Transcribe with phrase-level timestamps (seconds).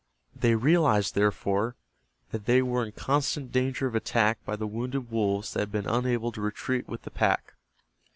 [0.35, 1.75] They realized, therefore,
[2.31, 5.85] that they were in constant danger of attack by the wounded wolves that had been
[5.87, 7.53] unable to retreat with the pack.